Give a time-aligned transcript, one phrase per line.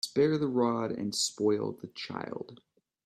[0.03, 2.59] Spare the rod and spoil the child.